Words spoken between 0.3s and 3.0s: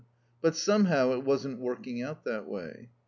But somehow it wasn't working out that way.